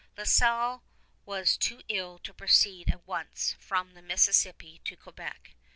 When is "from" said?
3.59-3.93